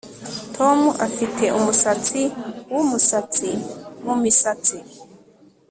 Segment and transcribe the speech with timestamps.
[0.55, 2.21] Tom afite umusatsi
[2.73, 3.49] wumusatsi
[4.05, 4.77] mumisatsi